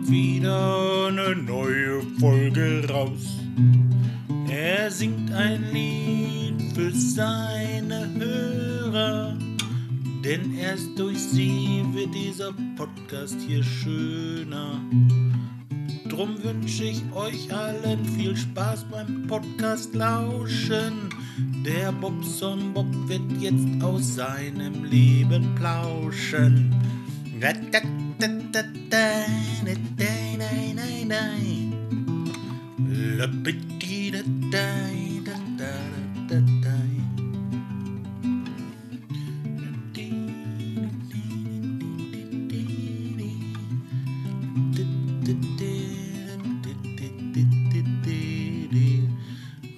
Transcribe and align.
heute 0.00 0.10
wieder 0.10 1.06
eine 1.08 1.36
neue 1.36 2.02
Folge 2.18 2.86
raus. 2.88 3.38
Er 4.48 4.90
singt 4.90 5.32
ein 5.32 5.64
Lied 5.72 6.74
für 6.74 6.90
seine 6.92 8.08
Hörer, 8.18 9.36
denn 10.24 10.56
erst 10.56 10.98
durch 10.98 11.18
sie 11.18 11.84
wird 11.92 12.14
dieser 12.14 12.52
Podcast 12.76 13.36
hier 13.46 13.62
schöner. 13.62 14.80
Drum 16.08 16.42
wünsche 16.42 16.84
ich 16.84 17.02
euch 17.14 17.52
allen 17.54 18.04
viel 18.04 18.36
Spaß 18.36 18.84
beim 18.90 19.26
Podcast 19.26 19.94
lauschen. 19.94 21.08
Der 21.64 21.92
Bobson 21.92 22.72
Bob 22.74 22.92
wird 23.06 23.22
jetzt 23.40 23.82
aus 23.82 24.16
seinem 24.16 24.84
Leben 24.84 25.54
plauschen. 25.54 26.74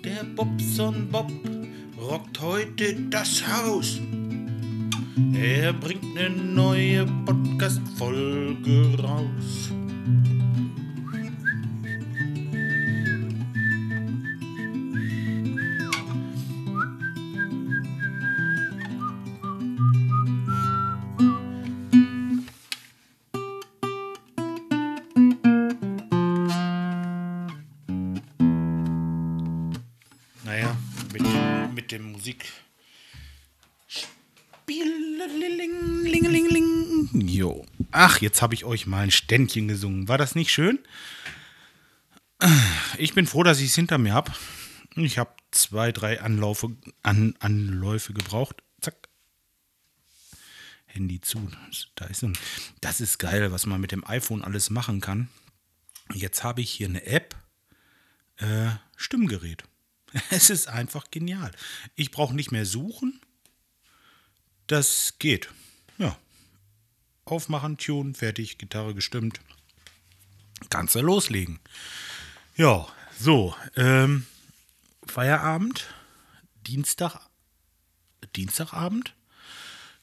Der 0.04 0.24
Bobson 0.36 1.08
Bob 1.10 1.32
rockt 1.98 2.40
heute 2.42 2.94
das 3.08 3.42
Haus. 3.46 3.98
Er 5.32 5.72
bringt 5.72 6.04
eine 6.18 6.36
neue 6.36 7.06
Podcast-Folge 7.24 8.98
raus. 9.02 9.41
Dem 31.92 32.12
Musik. 32.12 32.50
Jo. 37.12 37.66
Ach, 37.90 38.20
jetzt 38.20 38.42
habe 38.42 38.54
ich 38.54 38.64
euch 38.64 38.86
mal 38.86 39.02
ein 39.02 39.10
Ständchen 39.10 39.68
gesungen. 39.68 40.08
War 40.08 40.18
das 40.18 40.34
nicht 40.34 40.50
schön? 40.50 40.78
Ich 42.98 43.14
bin 43.14 43.26
froh, 43.26 43.42
dass 43.42 43.60
ich 43.60 43.66
es 43.66 43.74
hinter 43.74 43.98
mir 43.98 44.14
habe. 44.14 44.32
Ich 44.96 45.18
habe 45.18 45.34
zwei, 45.50 45.92
drei 45.92 46.20
Anlaufe, 46.20 46.76
An, 47.02 47.34
Anläufe 47.38 48.12
gebraucht. 48.12 48.62
Zack. 48.80 49.08
Handy 50.86 51.20
zu. 51.20 51.50
Da 51.94 52.06
ist 52.06 52.22
ein. 52.22 52.36
Das 52.80 53.00
ist 53.00 53.18
geil, 53.18 53.52
was 53.52 53.66
man 53.66 53.80
mit 53.80 53.92
dem 53.92 54.06
iPhone 54.06 54.42
alles 54.42 54.70
machen 54.70 55.00
kann. 55.00 55.28
Jetzt 56.12 56.44
habe 56.44 56.60
ich 56.60 56.70
hier 56.70 56.88
eine 56.88 57.06
App. 57.06 57.36
Äh, 58.36 58.70
Stimmgerät. 58.96 59.64
Es 60.30 60.50
ist 60.50 60.68
einfach 60.68 61.10
genial. 61.10 61.50
Ich 61.94 62.10
brauche 62.10 62.34
nicht 62.34 62.52
mehr 62.52 62.66
suchen. 62.66 63.20
Das 64.66 65.14
geht. 65.18 65.48
Ja. 65.98 66.16
Aufmachen, 67.24 67.78
tun, 67.78 68.14
fertig, 68.14 68.58
Gitarre 68.58 68.94
gestimmt. 68.94 69.40
Kannst 70.70 70.94
du 70.94 71.00
loslegen. 71.00 71.60
Ja, 72.56 72.86
so. 73.18 73.54
Ähm, 73.76 74.26
Feierabend. 75.06 75.86
Dienstag. 76.66 77.20
Dienstagabend. 78.36 79.14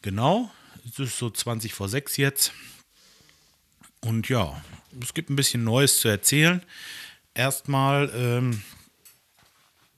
Genau. 0.02 0.52
Es 0.86 1.00
ist 1.00 1.18
so 1.18 1.30
20 1.30 1.74
vor 1.74 1.90
6 1.90 2.18
jetzt. 2.18 2.54
Und 4.02 4.30
ja, 4.30 4.62
es 5.02 5.14
gibt 5.14 5.30
ein 5.30 5.36
bisschen 5.36 5.64
Neues 5.64 6.00
zu 6.00 6.08
erzählen. 6.08 6.64
Erstmal 7.34 8.12
ähm, 8.14 8.64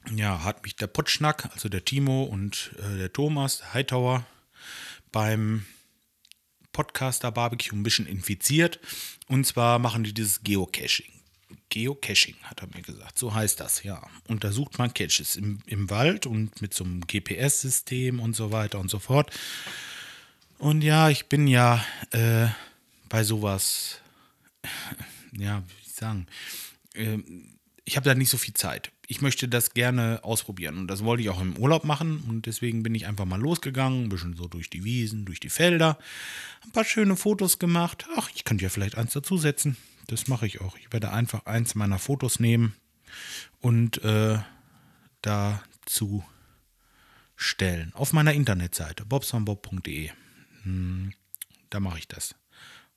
ja, 0.10 0.44
hat 0.44 0.64
mich 0.64 0.76
der 0.76 0.88
Potschnack, 0.88 1.50
also 1.54 1.70
der 1.70 1.86
Timo 1.86 2.24
und 2.24 2.72
äh, 2.80 2.98
der 2.98 3.14
Thomas, 3.14 3.60
der 3.60 3.74
Hightower, 3.74 4.26
beim 5.12 5.66
Podcaster 6.72 7.32
Barbecue 7.32 7.76
ein 7.76 7.84
bisschen 7.84 8.08
infiziert. 8.08 8.80
Und 9.28 9.46
zwar 9.46 9.80
machen 9.80 10.04
die 10.04 10.14
dieses 10.14 10.44
Geocaching. 10.44 11.12
Geocaching, 11.70 12.36
hat 12.44 12.62
er 12.62 12.68
mir 12.68 12.82
gesagt. 12.82 13.18
So 13.18 13.34
heißt 13.34 13.60
das, 13.60 13.84
ja. 13.84 14.02
Untersucht 14.28 14.78
man 14.78 14.94
Caches 14.94 15.36
im, 15.36 15.60
im 15.66 15.90
Wald 15.90 16.26
und 16.26 16.62
mit 16.62 16.74
so 16.74 16.84
einem 16.84 17.02
GPS-System 17.02 18.20
und 18.20 18.36
so 18.36 18.52
weiter 18.52 18.80
und 18.80 18.90
so 18.90 19.00
fort. 19.00 19.32
Und 20.58 20.82
ja, 20.82 21.10
ich 21.10 21.28
bin 21.28 21.48
ja 21.48 21.84
äh, 22.12 22.48
bei 23.10 23.24
sowas, 23.24 24.00
ja, 25.32 25.64
wie 25.68 25.74
ich 25.82 25.94
sagen, 25.94 26.28
äh, 26.94 27.18
ich 27.84 27.96
habe 27.96 28.08
da 28.08 28.16
nicht 28.16 28.30
so 28.30 28.38
viel 28.38 28.54
Zeit. 28.54 28.92
Ich 29.12 29.20
möchte 29.20 29.50
das 29.50 29.74
gerne 29.74 30.22
ausprobieren 30.24 30.78
und 30.78 30.88
das 30.88 31.04
wollte 31.04 31.22
ich 31.22 31.30
auch 31.30 31.42
im 31.42 31.58
Urlaub 31.58 31.84
machen 31.84 32.24
und 32.30 32.46
deswegen 32.46 32.82
bin 32.82 32.96
ich 32.96 33.08
einfach 33.08 33.26
mal 33.26 33.42
losgegangen, 33.42 34.06
ein 34.06 34.10
bisschen 34.10 34.38
so 34.38 34.48
durch 34.48 34.70
die 34.70 34.86
Wiesen, 34.86 35.26
durch 35.26 35.42
die 35.42 35.50
Felder, 35.50 36.00
ein 36.64 36.72
paar 36.72 36.86
schöne 36.86 37.18
Fotos 37.18 37.60
gemacht. 37.60 38.06
Ach, 38.16 38.30
ich 38.34 38.46
könnte 38.46 38.64
ja 38.64 38.70
vielleicht 38.70 38.98
eins 38.98 39.12
dazusetzen. 39.12 39.76
Das 40.08 40.30
mache 40.30 40.48
ich 40.48 40.62
auch. 40.62 40.78
Ich 40.78 40.94
werde 40.94 41.12
einfach 41.12 41.46
eins 41.46 41.76
meiner 41.76 42.00
Fotos 42.00 42.40
nehmen 42.40 42.74
und 43.60 44.02
äh, 44.06 44.40
dazu 45.22 46.24
stellen. 47.36 47.92
Auf 47.94 48.14
meiner 48.14 48.32
Internetseite 48.32 49.04
bobsonbob.de. 49.04 50.10
Hm, 50.64 51.12
da 51.70 51.82
mache 51.82 52.00
ich 52.00 52.08
das. 52.08 52.34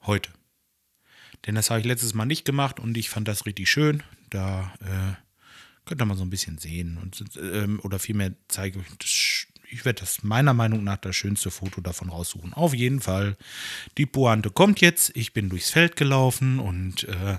Heute. 0.03 0.31
Denn 1.47 1.57
das 1.57 1.71
habe 1.71 1.81
ich 1.81 1.87
letztes 1.87 2.15
Mal 2.15 2.27
nicht 2.27 2.45
gemacht 2.45 2.79
und 2.79 2.97
ich 2.97 3.11
fand 3.11 3.27
das 3.27 3.47
richtig 3.47 3.69
schön. 3.69 4.05
Da 4.31 4.73
äh, 4.81 5.24
könnt 5.85 6.01
ihr 6.01 6.07
mal 6.07 6.17
so 6.17 6.25
ein 6.25 6.31
bisschen 6.31 6.59
sehen. 6.59 6.99
Und, 7.01 7.23
ähm, 7.41 7.81
oder 7.83 7.99
vielmehr 7.99 8.33
zeige 8.49 8.81
ich, 8.81 8.99
das, 8.99 9.47
ich 9.71 9.85
werde 9.85 10.01
das 10.01 10.23
meiner 10.23 10.55
Meinung 10.55 10.85
nach 10.85 10.99
das 10.99 11.17
schönste 11.17 11.51
Foto 11.51 11.81
davon 11.81 12.09
raussuchen. 12.09 12.53
Auf 12.53 12.75
jeden 12.75 13.01
Fall. 13.01 13.37
Die 13.99 14.07
Pointe 14.07 14.51
kommt 14.51 14.81
jetzt. 14.81 15.17
Ich 15.17 15.33
bin 15.33 15.49
durchs 15.49 15.71
Feld 15.71 15.97
gelaufen 15.97 16.59
und 16.59 17.05
äh, 17.05 17.39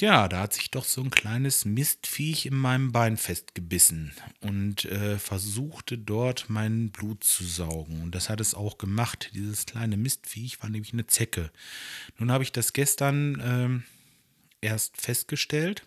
ja, 0.00 0.26
da 0.26 0.40
hat 0.40 0.54
sich 0.54 0.70
doch 0.70 0.84
so 0.84 1.02
ein 1.02 1.10
kleines 1.10 1.64
Mistviech 1.64 2.46
in 2.46 2.56
meinem 2.56 2.92
Bein 2.92 3.16
festgebissen 3.16 4.12
und 4.40 4.86
äh, 4.86 5.18
versuchte 5.18 5.98
dort 5.98 6.48
mein 6.48 6.90
Blut 6.90 7.24
zu 7.24 7.44
saugen. 7.44 8.02
Und 8.02 8.14
das 8.14 8.28
hat 8.30 8.40
es 8.40 8.54
auch 8.54 8.78
gemacht. 8.78 9.30
Dieses 9.34 9.66
kleine 9.66 9.96
Mistviech 9.96 10.62
war 10.62 10.70
nämlich 10.70 10.92
eine 10.92 11.06
Zecke. 11.06 11.50
Nun 12.18 12.32
habe 12.32 12.42
ich 12.42 12.52
das 12.52 12.72
gestern 12.72 13.84
äh, 14.62 14.66
erst 14.66 15.00
festgestellt, 15.00 15.86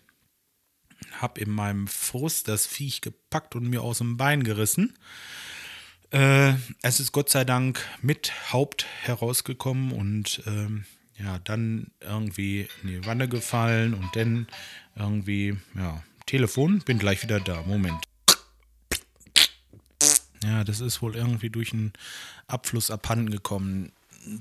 habe 1.20 1.40
in 1.40 1.50
meinem 1.50 1.86
Frust 1.86 2.48
das 2.48 2.66
Viech 2.66 3.00
gepackt 3.00 3.54
und 3.54 3.68
mir 3.68 3.82
aus 3.82 3.98
dem 3.98 4.16
Bein 4.16 4.42
gerissen. 4.42 4.94
Äh, 6.10 6.54
es 6.82 7.00
ist 7.00 7.12
Gott 7.12 7.30
sei 7.30 7.44
Dank 7.44 7.80
mit 8.00 8.52
Haupt 8.52 8.86
herausgekommen 9.02 9.92
und 9.92 10.42
ähm, 10.46 10.84
ja, 11.18 11.38
dann 11.40 11.90
irgendwie 12.00 12.68
in 12.82 12.88
die 12.88 13.06
Wanne 13.06 13.28
gefallen 13.28 13.94
und 13.94 14.14
dann 14.14 14.46
irgendwie, 14.94 15.56
ja, 15.74 16.02
Telefon, 16.26 16.80
bin 16.80 16.98
gleich 16.98 17.22
wieder 17.22 17.40
da. 17.40 17.62
Moment. 17.62 18.02
Ja, 20.44 20.64
das 20.64 20.80
ist 20.80 21.02
wohl 21.02 21.16
irgendwie 21.16 21.50
durch 21.50 21.72
einen 21.72 21.92
Abfluss 22.46 22.90
abhanden 22.90 23.30
gekommen. 23.30 23.92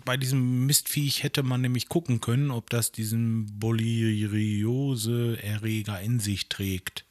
Bei 0.04 0.18
diesem 0.18 0.66
Mistviech 0.66 1.24
hätte 1.24 1.44
man 1.44 1.62
nämlich 1.62 1.88
gucken 1.90 2.22
können, 2.22 2.50
ob 2.52 2.70
das 2.70 2.92
diesen 2.92 3.60
Boleriose-Erreger 3.60 6.02
in 6.02 6.20
sich 6.20 6.50
trägt. 6.50 7.06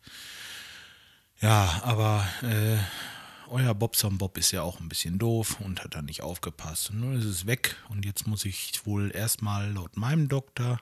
Ja, 1.41 1.83
aber 1.85 2.29
äh, 2.43 2.77
euer 3.49 3.75
Bobson 3.75 4.19
Bob 4.19 4.37
ist 4.39 4.51
ja 4.51 4.63
auch 4.63 4.81
ein 4.81 4.89
bisschen 4.89 5.19
doof 5.19 5.61
und 5.61 5.85
hat 5.85 5.95
da 5.95 6.03
nicht 6.03 6.23
aufgepasst. 6.23 6.91
Und 6.91 7.01
nun 7.01 7.17
ist 7.19 7.27
es 7.27 7.47
weg 7.47 7.77
und 7.91 8.05
jetzt 8.05 8.27
muss 8.27 8.45
ich 8.45 8.85
wohl 8.85 9.13
erstmal 9.15 9.73
laut 9.73 9.97
meinem 9.97 10.29
Doktor 10.29 10.81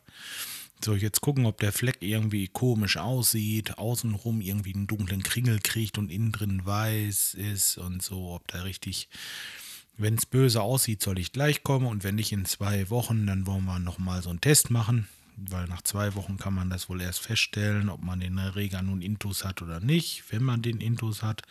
so 0.84 0.94
jetzt 0.94 1.20
gucken, 1.20 1.46
ob 1.46 1.60
der 1.60 1.72
Fleck 1.72 1.98
irgendwie 2.00 2.48
komisch 2.48 2.96
aussieht, 2.96 3.78
außenrum 3.78 4.40
irgendwie 4.40 4.74
einen 4.74 4.86
dunklen 4.86 5.22
Kringel 5.22 5.60
kriegt 5.60 5.98
und 5.98 6.10
innen 6.10 6.32
drin 6.32 6.64
weiß 6.64 7.34
ist 7.34 7.78
und 7.78 8.02
so, 8.02 8.32
ob 8.32 8.48
da 8.48 8.62
richtig, 8.62 9.08
wenn 9.96 10.14
es 10.14 10.26
böse 10.26 10.62
aussieht, 10.62 11.02
soll 11.02 11.18
ich 11.18 11.32
gleich 11.32 11.62
kommen 11.62 11.86
und 11.86 12.04
wenn 12.04 12.14
nicht 12.14 12.32
in 12.32 12.44
zwei 12.44 12.90
Wochen, 12.90 13.26
dann 13.26 13.46
wollen 13.46 13.64
wir 13.64 13.78
nochmal 13.78 14.22
so 14.22 14.30
einen 14.30 14.40
Test 14.40 14.70
machen, 14.70 15.08
weil 15.36 15.66
nach 15.66 15.82
zwei 15.82 16.14
Wochen 16.14 16.36
kann 16.36 16.54
man 16.54 16.70
das 16.70 16.88
wohl 16.88 17.00
erst 17.00 17.20
feststellen, 17.20 17.88
ob 17.88 18.02
man 18.02 18.20
den 18.20 18.38
Erreger 18.38 18.82
nun 18.82 19.02
Intus 19.02 19.44
hat 19.44 19.62
oder 19.62 19.80
nicht. 19.80 20.24
Wenn 20.30 20.42
man 20.42 20.62
den 20.62 20.80
Intus 20.80 21.22
hat, 21.22 21.42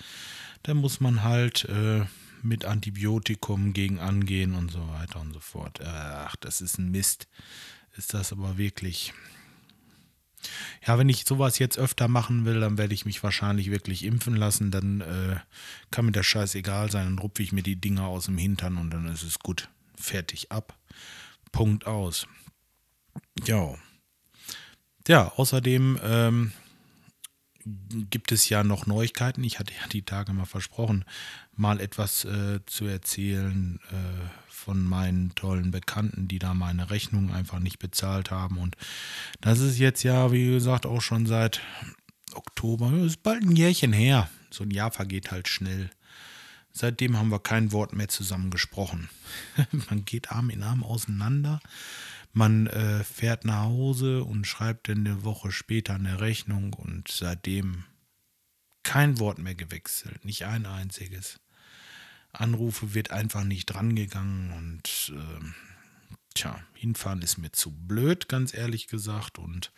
dann 0.64 0.78
muss 0.78 1.00
man 1.00 1.24
halt 1.24 1.66
äh, 1.66 2.06
mit 2.44 2.66
Antibiotikum 2.66 3.74
gegen 3.74 4.00
angehen 4.00 4.56
und 4.56 4.72
so 4.72 4.88
weiter 4.90 5.22
und 5.22 5.34
so 5.34 5.40
fort. 5.40 5.80
Ach, 5.82 6.36
das 6.38 6.62
ist 6.62 6.78
ein 6.78 6.92
Mist. 6.92 7.28
ist 7.96 8.14
das 8.14 8.32
aber 8.32 8.58
wirklich. 8.58 9.14
Ja, 10.86 10.98
wenn 10.98 11.10
ich 11.10 11.26
sowas 11.26 11.60
jetzt 11.60 11.78
öfter 11.78 12.08
machen 12.08 12.46
will, 12.46 12.60
dann 12.60 12.78
werde 12.78 12.94
ich 12.94 13.06
mich 13.06 13.24
wahrscheinlich 13.24 13.72
wirklich 13.72 14.04
impfen 14.04 14.36
lassen. 14.36 14.72
Dann 14.72 15.02
äh, 15.02 15.36
kann 15.92 16.06
mir 16.06 16.12
der 16.12 16.24
Scheiß 16.24 16.56
egal 16.56 16.92
sein. 16.92 17.06
Dann 17.06 17.20
rupfe 17.20 17.44
ich 17.44 17.52
mir 17.52 17.64
die 17.64 17.76
Dinger 17.76 18.06
aus 18.06 18.26
dem 18.26 18.38
Hintern 18.38 18.78
und 18.78 18.92
dann 18.92 19.08
ist 19.08 19.24
es 19.24 19.40
gut. 19.40 19.70
Fertig 19.96 20.52
ab. 20.52 20.78
Punkt 21.52 21.86
aus. 21.86 22.28
Ja. 23.46 23.76
Ja, 25.08 25.30
außerdem 25.36 26.00
ähm, 26.04 26.52
gibt 27.66 28.32
es 28.32 28.50
ja 28.50 28.64
noch 28.64 28.86
Neuigkeiten. 28.86 29.44
Ich 29.44 29.60
hatte 29.60 29.74
ja 29.74 29.88
die 29.88 30.04
Tage 30.04 30.34
mal 30.34 30.46
versprochen, 30.46 31.06
mal 31.56 31.80
etwas 31.80 32.26
äh, 32.26 32.60
zu 32.66 32.86
erzählen 32.86 33.80
äh, 33.92 34.28
von 34.48 34.84
meinen 34.84 35.34
tollen 35.36 35.72
Bekannten, 35.72 36.28
die 36.28 36.40
da 36.40 36.54
meine 36.54 36.90
Rechnung 36.90 37.34
einfach 37.34 37.60
nicht 37.60 37.80
bezahlt 37.80 38.32
haben. 38.32 38.58
Und 38.58 38.76
das 39.42 39.60
ist 39.60 39.80
jetzt 39.80 40.04
ja, 40.04 40.32
wie 40.32 40.48
gesagt, 40.48 40.86
auch 40.86 41.02
schon 41.02 41.26
seit 41.26 41.62
Oktober. 42.34 42.92
Das 42.92 43.06
ist 43.08 43.24
bald 43.24 43.44
ein 43.44 43.56
Jährchen 43.56 43.94
her. 43.94 44.30
So 44.52 44.64
ein 44.64 44.72
Jahr 44.72 44.92
vergeht 44.92 45.32
halt 45.32 45.48
schnell. 45.48 45.90
Seitdem 46.74 47.18
haben 47.18 47.30
wir 47.30 47.40
kein 47.40 47.72
Wort 47.72 47.94
mehr 47.94 48.08
zusammen 48.08 48.50
gesprochen. 48.50 49.10
Man 49.90 50.06
geht 50.06 50.32
Arm 50.32 50.50
in 50.50 50.64
Arm 50.64 50.84
auseinander. 50.84 51.60
Man 52.34 52.68
äh, 52.68 53.04
fährt 53.04 53.46
nach 53.46 53.64
Hause 53.64 54.24
und 54.24 54.48
schreibt 54.48 54.88
dann 54.88 55.06
eine 55.06 55.24
Woche 55.24 55.52
später 55.52 55.96
eine 55.96 56.22
Rechnung 56.22 56.74
und 56.74 57.10
seitdem 57.10 57.84
kein 58.84 59.20
Wort 59.20 59.38
mehr 59.38 59.56
gewechselt, 59.56 60.24
nicht 60.26 60.46
ein 60.46 60.66
einziges. 60.66 61.40
Anrufe 62.32 62.94
wird 62.94 63.12
einfach 63.12 63.44
nicht 63.44 63.66
drangegangen 63.68 64.54
und 64.54 65.14
äh, 65.16 65.46
tja, 66.34 66.60
hinfahren 66.74 67.22
ist 67.22 67.38
mir 67.38 67.52
zu 67.52 67.72
blöd, 67.72 68.30
ganz 68.30 68.54
ehrlich 68.54 68.88
gesagt. 68.88 69.38
Und 69.38 69.72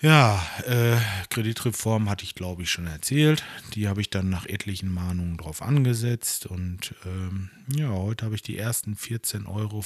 ja, 0.00 0.46
äh, 0.66 0.98
Kreditreform 1.30 2.10
hatte 2.10 2.24
ich, 2.24 2.34
glaube 2.34 2.62
ich, 2.62 2.70
schon 2.70 2.86
erzählt. 2.86 3.42
Die 3.74 3.88
habe 3.88 4.02
ich 4.02 4.10
dann 4.10 4.28
nach 4.28 4.44
etlichen 4.44 4.92
Mahnungen 4.92 5.38
drauf 5.38 5.62
angesetzt. 5.62 6.44
Und 6.44 6.94
ähm, 7.06 7.50
ja, 7.74 7.88
heute 7.88 8.26
habe 8.26 8.34
ich 8.34 8.42
die 8.42 8.58
ersten 8.58 8.94
14,35 8.94 9.46
Euro 9.48 9.82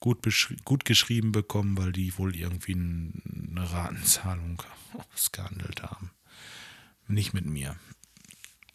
gut, 0.00 0.26
gut 0.64 0.84
geschrieben 0.86 1.32
bekommen, 1.32 1.76
weil 1.76 1.92
die 1.92 2.16
wohl 2.16 2.34
irgendwie 2.34 2.72
eine 2.72 3.70
Ratenzahlung 3.72 4.62
ausgehandelt 5.14 5.82
haben. 5.82 6.10
Nicht 7.08 7.34
mit 7.34 7.44
mir, 7.44 7.76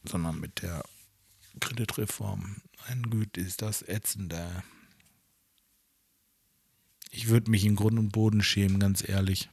sondern 0.04 0.40
mit 0.40 0.62
der 0.62 0.84
Kreditreform. 1.60 2.58
Ein 2.88 3.10
Güte 3.10 3.42
ist 3.42 3.64
das 3.64 3.82
ätzender. 3.82 4.64
Ich 7.10 7.30
würde 7.30 7.50
mich 7.50 7.66
in 7.66 7.76
Grund 7.76 7.98
und 7.98 8.12
Boden 8.12 8.44
schämen, 8.44 8.80
ganz 8.80 9.08
ehrlich. 9.08 9.50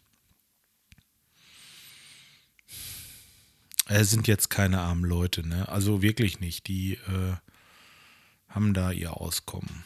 Es 3.87 4.11
sind 4.11 4.29
jetzt 4.29 4.49
keine 4.49 4.81
armen 4.81 5.05
Leute, 5.05 5.47
ne? 5.47 5.69
Also 5.69 6.03
wirklich 6.03 6.41
nicht. 6.41 6.69
Die 6.69 6.95
äh, 6.95 7.37
haben 8.49 8.75
da 8.75 8.91
ihr 8.93 9.17
Auskommen. 9.17 9.85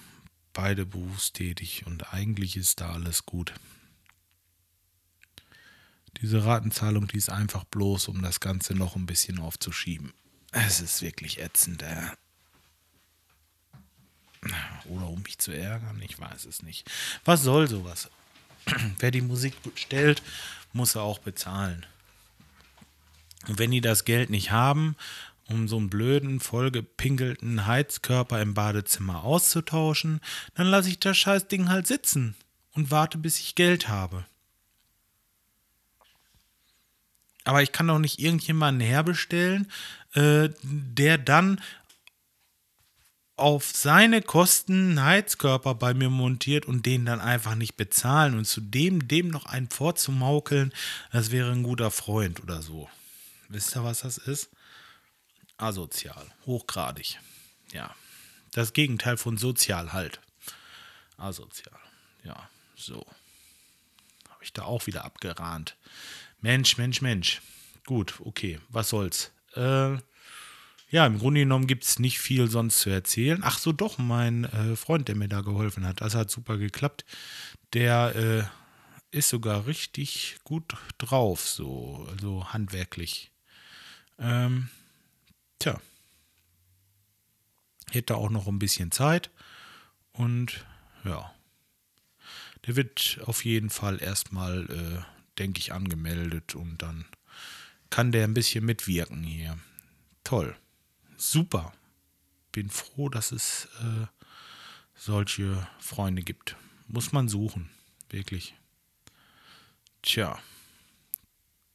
Beide 0.52 0.86
berufstätig 0.86 1.86
und 1.86 2.12
eigentlich 2.12 2.56
ist 2.56 2.80
da 2.80 2.92
alles 2.92 3.26
gut. 3.26 3.54
Diese 6.20 6.44
Ratenzahlung, 6.44 7.08
die 7.08 7.18
ist 7.18 7.28
einfach 7.28 7.64
bloß, 7.64 8.08
um 8.08 8.22
das 8.22 8.40
Ganze 8.40 8.74
noch 8.74 8.96
ein 8.96 9.06
bisschen 9.06 9.38
aufzuschieben. 9.38 10.12
Es 10.52 10.80
ist 10.80 11.02
wirklich 11.02 11.40
ätzend. 11.40 11.82
Äh. 11.82 12.08
Oder 14.88 15.08
um 15.08 15.22
mich 15.22 15.38
zu 15.38 15.52
ärgern, 15.52 16.00
ich 16.00 16.18
weiß 16.18 16.46
es 16.46 16.62
nicht. 16.62 16.90
Was 17.24 17.42
soll 17.42 17.68
sowas? 17.68 18.08
Wer 18.98 19.10
die 19.10 19.20
Musik 19.20 19.54
stellt, 19.74 20.22
muss 20.72 20.94
er 20.94 21.02
auch 21.02 21.18
bezahlen. 21.18 21.84
Und 23.48 23.58
wenn 23.58 23.70
die 23.70 23.80
das 23.80 24.04
Geld 24.04 24.30
nicht 24.30 24.50
haben, 24.50 24.96
um 25.48 25.68
so 25.68 25.76
einen 25.76 25.90
blöden, 25.90 26.40
vollgepinkelten 26.40 27.66
Heizkörper 27.66 28.40
im 28.40 28.54
Badezimmer 28.54 29.22
auszutauschen, 29.22 30.20
dann 30.54 30.66
lasse 30.66 30.88
ich 30.88 30.98
das 30.98 31.16
Scheißding 31.16 31.68
halt 31.68 31.86
sitzen 31.86 32.34
und 32.72 32.90
warte, 32.90 33.18
bis 33.18 33.38
ich 33.38 33.54
Geld 33.54 33.88
habe. 33.88 34.24
Aber 37.44 37.62
ich 37.62 37.70
kann 37.70 37.86
doch 37.86 38.00
nicht 38.00 38.18
irgendjemanden 38.18 38.84
herbestellen, 38.86 39.70
äh, 40.14 40.48
der 40.62 41.16
dann 41.16 41.60
auf 43.36 43.70
seine 43.72 44.22
Kosten 44.22 44.98
einen 44.98 45.04
Heizkörper 45.04 45.74
bei 45.74 45.94
mir 45.94 46.10
montiert 46.10 46.66
und 46.66 46.86
den 46.86 47.04
dann 47.04 47.20
einfach 47.20 47.54
nicht 47.54 47.76
bezahlen 47.76 48.36
und 48.36 48.46
zudem 48.46 49.06
dem 49.06 49.28
noch 49.28 49.46
einen 49.46 49.68
vorzumaukeln, 49.68 50.72
das 51.12 51.30
wäre 51.30 51.52
ein 51.52 51.62
guter 51.62 51.90
Freund 51.90 52.42
oder 52.42 52.62
so. 52.62 52.88
Wisst 53.48 53.76
ihr, 53.76 53.84
was 53.84 54.00
das 54.00 54.18
ist? 54.18 54.50
Asozial, 55.56 56.26
hochgradig. 56.44 57.18
Ja, 57.72 57.94
das 58.52 58.72
Gegenteil 58.72 59.16
von 59.16 59.36
sozial 59.36 59.92
halt. 59.92 60.20
Asozial, 61.16 61.78
ja, 62.24 62.48
so. 62.74 63.06
Habe 64.28 64.44
ich 64.44 64.52
da 64.52 64.62
auch 64.62 64.86
wieder 64.86 65.04
abgerahnt. 65.04 65.76
Mensch, 66.40 66.76
Mensch, 66.76 67.00
Mensch. 67.00 67.40
Gut, 67.86 68.20
okay, 68.20 68.60
was 68.68 68.90
soll's. 68.90 69.32
Äh, 69.54 69.96
ja, 70.88 71.04
im 71.06 71.18
Grunde 71.18 71.40
genommen 71.40 71.66
gibt 71.66 71.84
es 71.84 71.98
nicht 71.98 72.20
viel 72.20 72.48
sonst 72.48 72.80
zu 72.80 72.90
erzählen. 72.90 73.40
Ach 73.42 73.58
so, 73.58 73.72
doch, 73.72 73.98
mein 73.98 74.44
äh, 74.44 74.76
Freund, 74.76 75.08
der 75.08 75.16
mir 75.16 75.28
da 75.28 75.40
geholfen 75.40 75.86
hat, 75.86 76.00
das 76.00 76.14
hat 76.14 76.30
super 76.30 76.58
geklappt. 76.58 77.04
Der 77.72 78.14
äh, 78.14 79.16
ist 79.16 79.28
sogar 79.28 79.66
richtig 79.66 80.36
gut 80.44 80.76
drauf, 80.98 81.48
so, 81.48 82.06
also 82.10 82.52
handwerklich. 82.52 83.32
Ähm, 84.18 84.68
tja. 85.58 85.80
Hätte 87.90 88.16
auch 88.16 88.30
noch 88.30 88.46
ein 88.46 88.58
bisschen 88.58 88.90
Zeit. 88.90 89.30
Und 90.12 90.64
ja. 91.04 91.32
Der 92.66 92.76
wird 92.76 93.20
auf 93.24 93.44
jeden 93.44 93.70
Fall 93.70 94.02
erstmal, 94.02 94.64
äh, 94.70 95.38
denke 95.38 95.60
ich, 95.60 95.72
angemeldet 95.72 96.56
und 96.56 96.82
dann 96.82 97.04
kann 97.90 98.10
der 98.10 98.24
ein 98.24 98.34
bisschen 98.34 98.64
mitwirken 98.64 99.22
hier. 99.22 99.58
Toll. 100.24 100.56
Super. 101.16 101.72
Bin 102.50 102.70
froh, 102.70 103.08
dass 103.08 103.30
es 103.30 103.68
äh, 103.80 104.06
solche 104.96 105.68
Freunde 105.78 106.22
gibt. 106.22 106.56
Muss 106.88 107.12
man 107.12 107.28
suchen. 107.28 107.70
Wirklich. 108.08 108.54
Tja. 110.02 110.38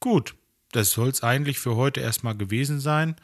Gut 0.02 0.36
das 0.72 0.92
soll 0.92 1.10
es 1.10 1.24
eigentlich 1.24 1.60
für 1.60 1.76
heute 1.76 2.00
erstmal 2.00 2.36
gewesen 2.36 2.80
sein. 2.80 3.16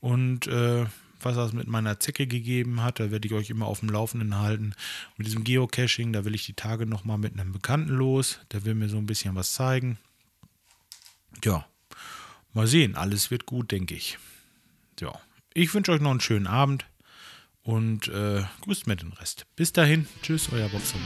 Und 0.00 0.46
äh, 0.46 0.86
was 1.20 1.36
das 1.36 1.52
mit 1.52 1.68
meiner 1.68 2.00
Zecke 2.00 2.26
gegeben 2.26 2.82
hat, 2.82 3.00
da 3.00 3.10
werde 3.10 3.26
ich 3.26 3.34
euch 3.34 3.50
immer 3.50 3.66
auf 3.66 3.80
dem 3.80 3.90
Laufenden 3.90 4.38
halten. 4.38 4.74
Mit 5.16 5.26
diesem 5.26 5.44
Geocaching, 5.44 6.12
da 6.12 6.24
will 6.24 6.34
ich 6.34 6.46
die 6.46 6.54
Tage 6.54 6.86
nochmal 6.86 7.18
mit 7.18 7.38
einem 7.38 7.52
Bekannten 7.52 7.92
los. 7.92 8.40
Der 8.52 8.64
will 8.64 8.74
mir 8.74 8.88
so 8.88 8.98
ein 8.98 9.06
bisschen 9.06 9.34
was 9.34 9.52
zeigen. 9.52 9.98
Ja, 11.44 11.66
mal 12.52 12.66
sehen. 12.66 12.96
Alles 12.96 13.30
wird 13.30 13.46
gut, 13.46 13.70
denke 13.70 13.94
ich. 13.94 14.18
Ja, 15.00 15.12
ich 15.54 15.72
wünsche 15.74 15.92
euch 15.92 16.00
noch 16.00 16.10
einen 16.10 16.20
schönen 16.20 16.46
Abend 16.46 16.86
und 17.62 18.08
äh, 18.08 18.42
grüßt 18.62 18.86
mir 18.86 18.96
den 18.96 19.12
Rest. 19.12 19.46
Bis 19.56 19.72
dahin, 19.72 20.06
tschüss, 20.22 20.50
euer 20.52 20.68
Boxer. 20.68 20.98